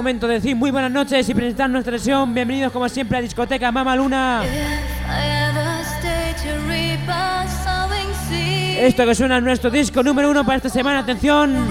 [0.00, 2.32] Momento de decir muy buenas noches y presentar nuestra sesión.
[2.32, 4.42] Bienvenidos como siempre a Discoteca Mama Luna.
[8.78, 11.00] Esto que suena es nuestro disco número uno para esta semana.
[11.00, 11.68] Atención,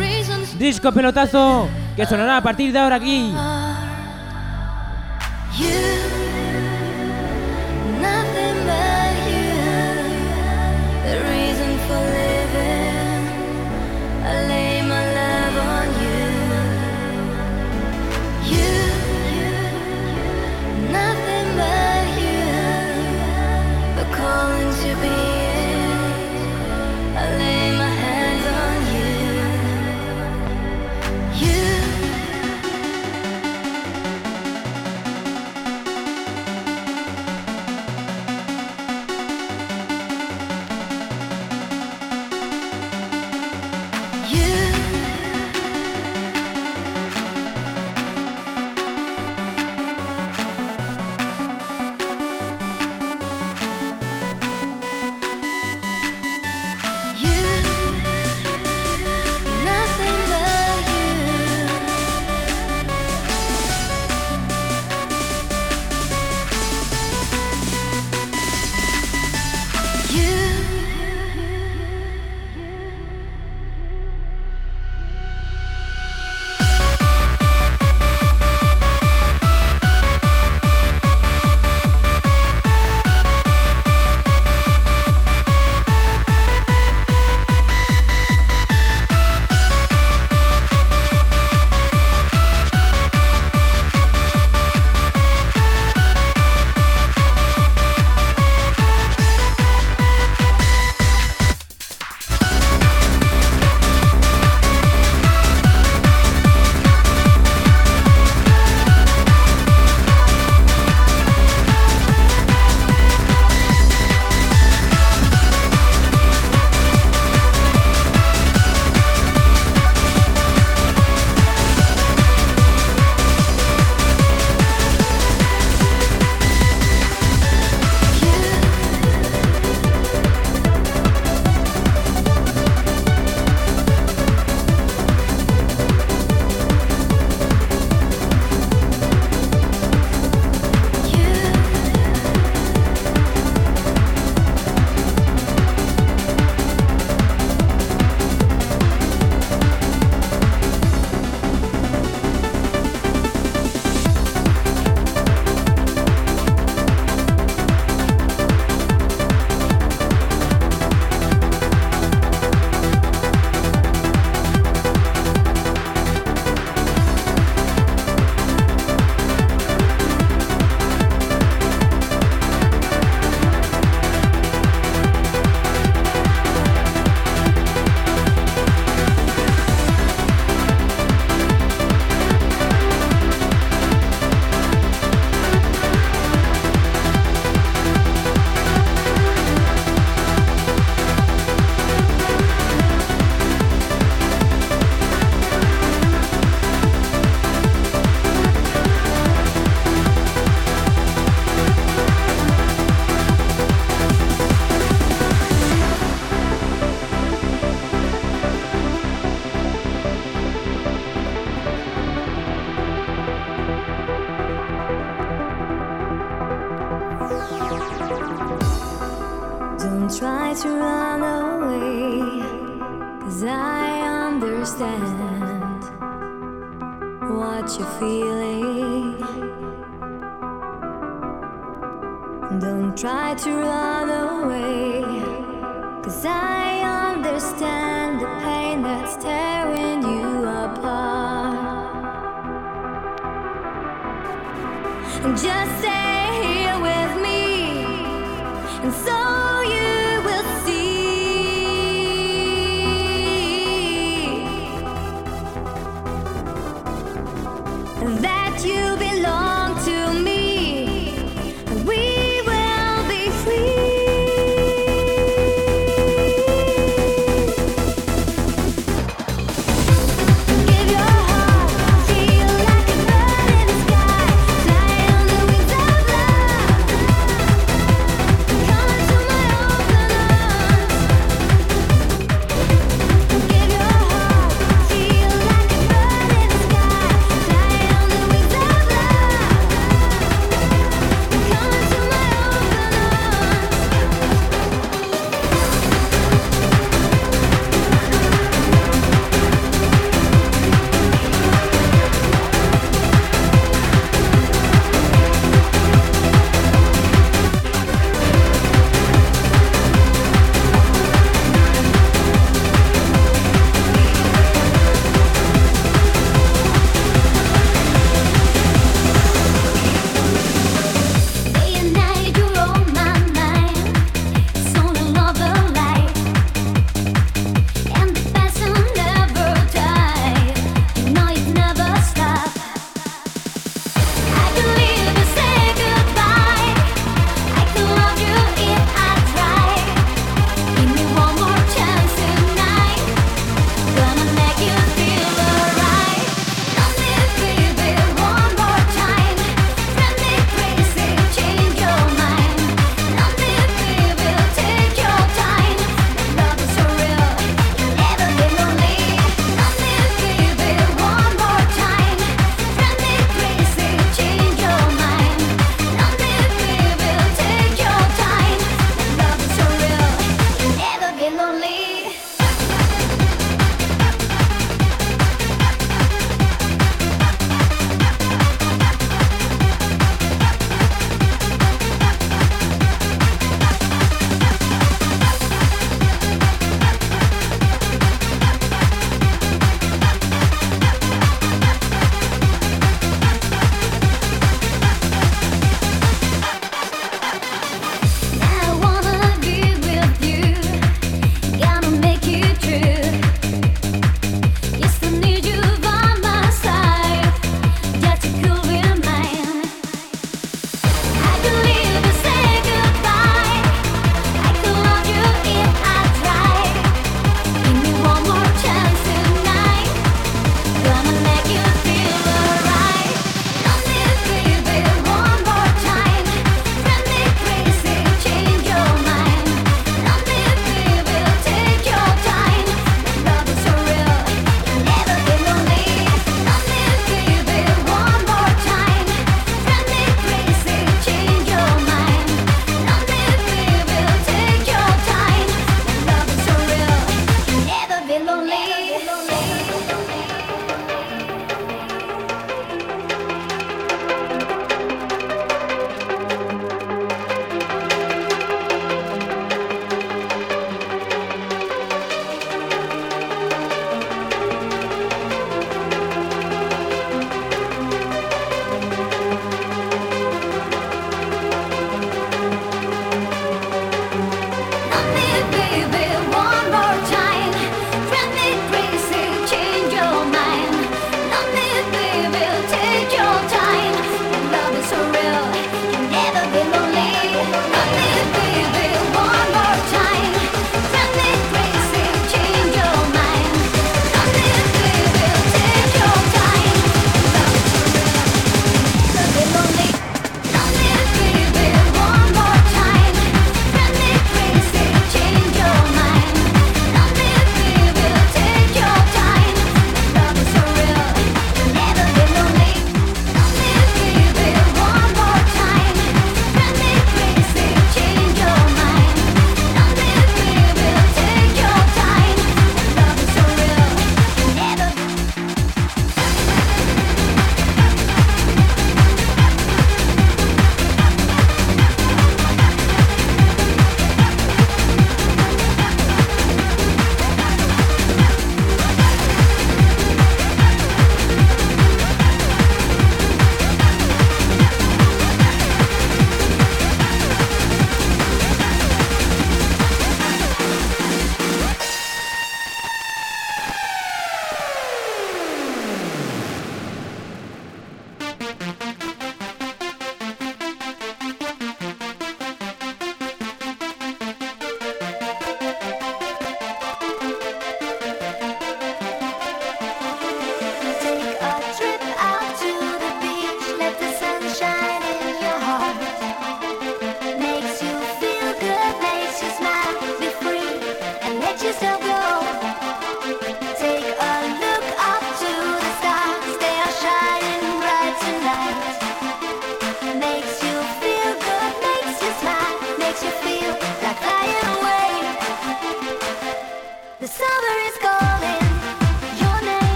[0.60, 3.34] disco pelotazo que sonará a partir de ahora aquí.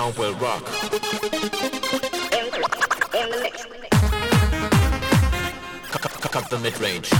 [0.00, 0.64] sound will rock.
[6.32, 7.10] Cut the mid range.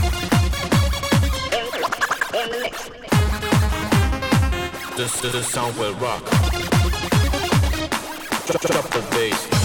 [4.97, 6.25] This, the sound will rock.
[8.47, 9.60] Drop the bass.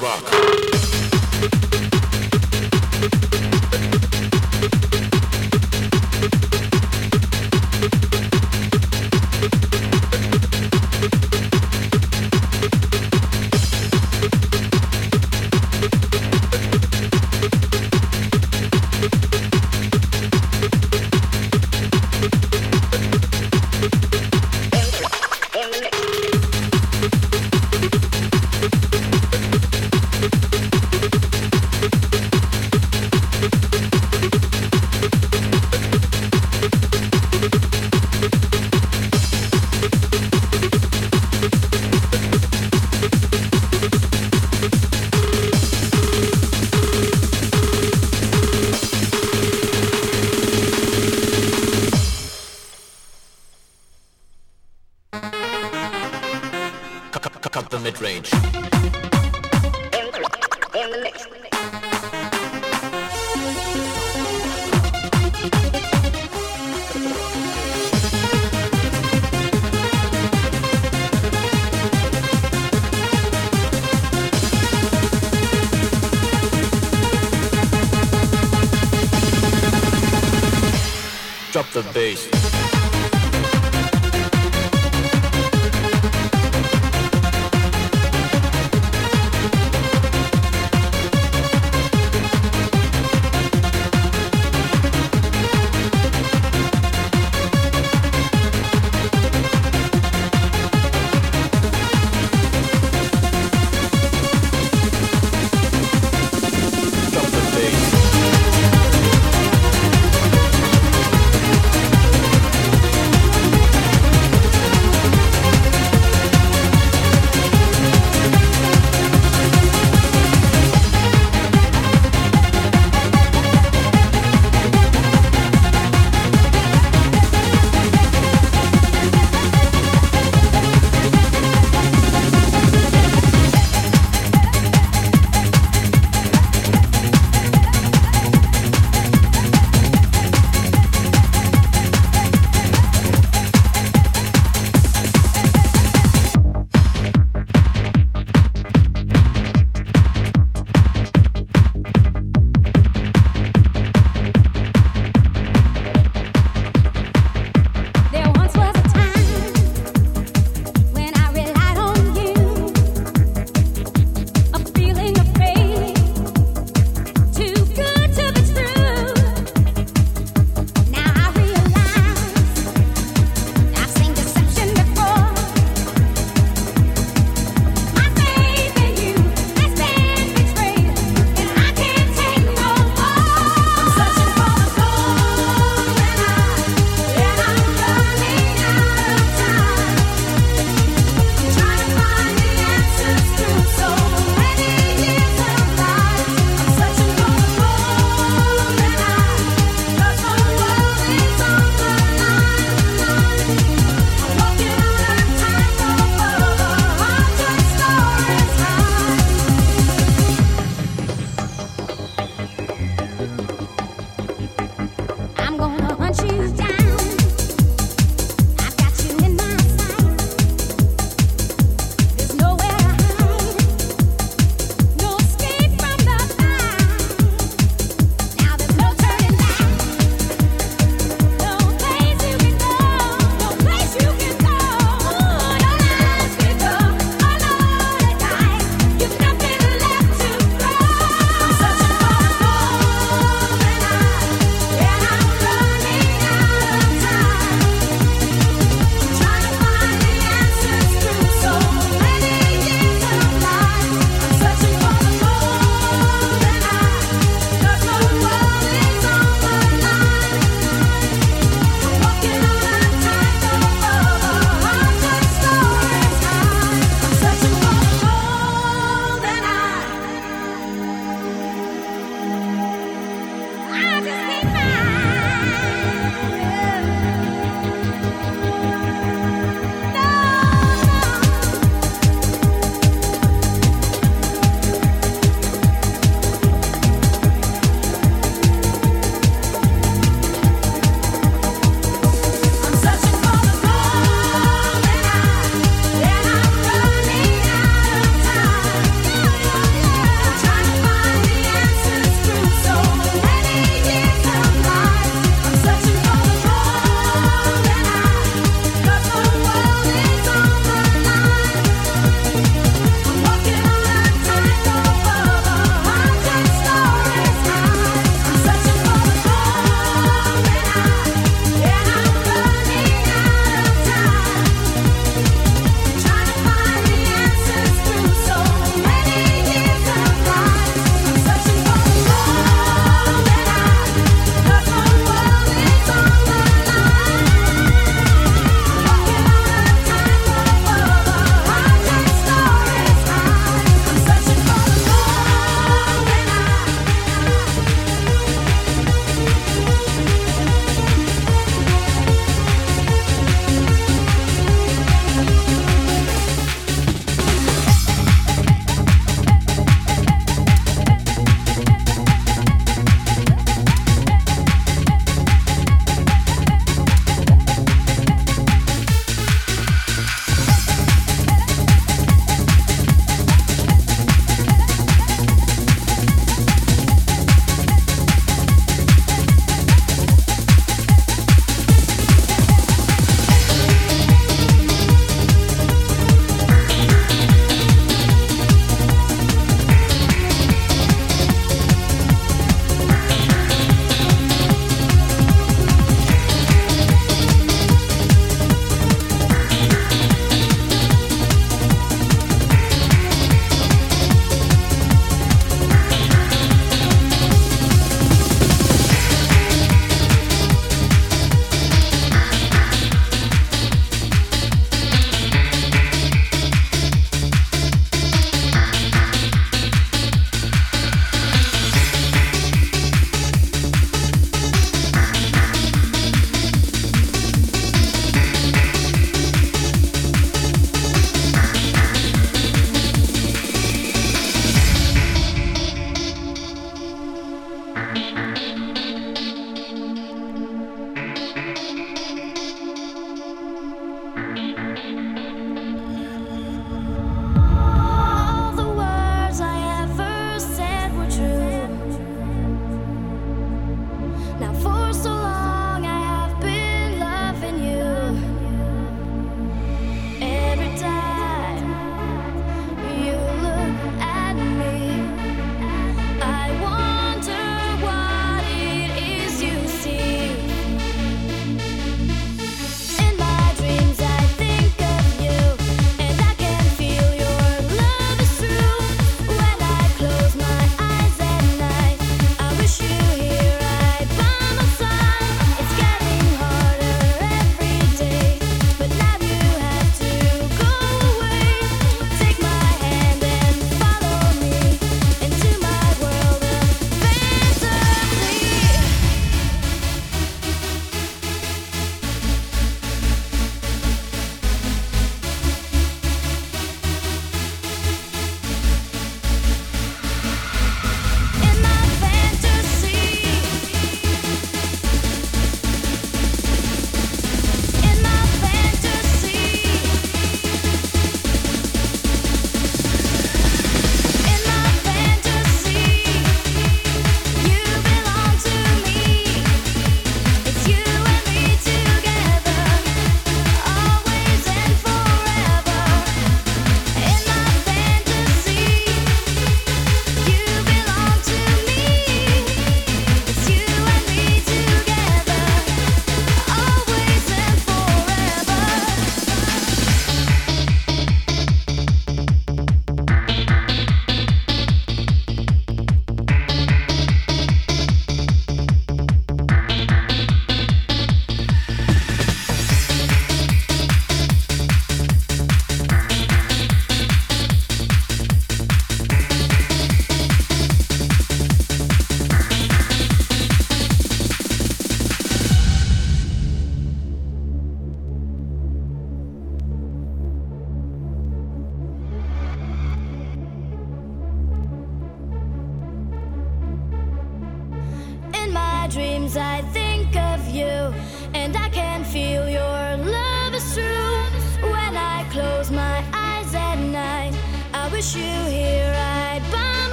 [0.00, 0.79] rock.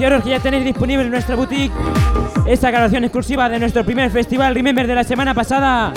[0.00, 1.74] Anunciaros que ya tenéis disponible en nuestra boutique
[2.46, 5.92] esta grabación exclusiva de nuestro primer festival Remember de la semana pasada.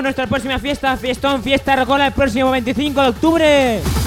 [0.00, 4.01] Nuestra próxima fiesta, Fiestón, Fiesta Rocola, el próximo 25 de octubre.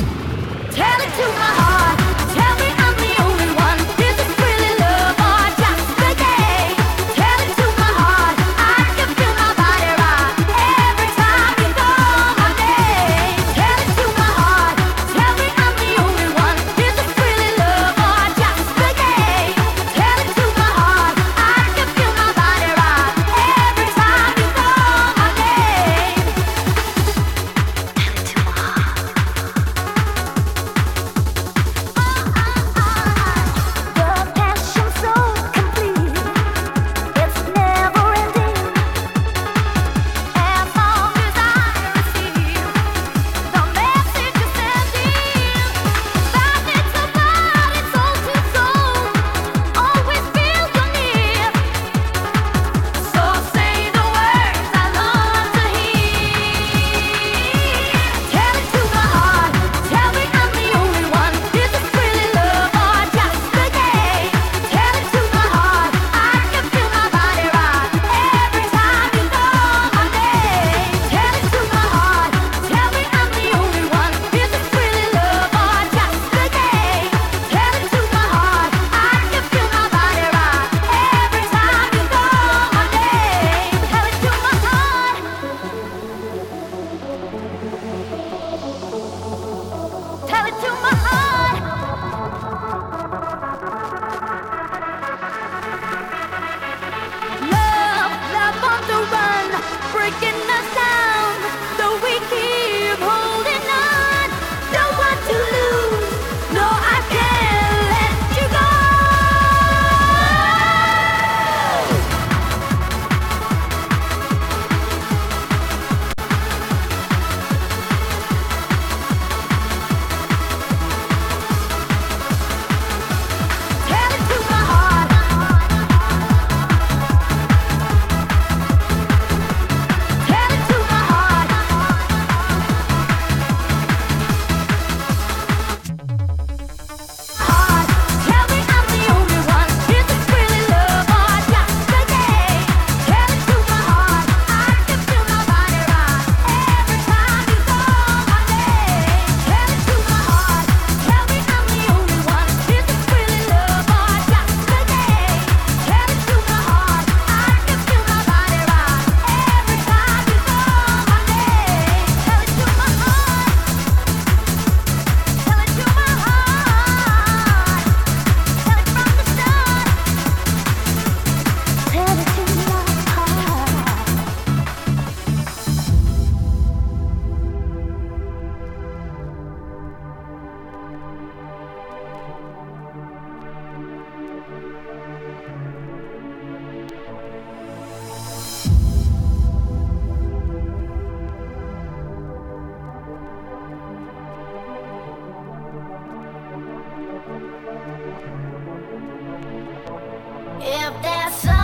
[200.88, 201.55] if there's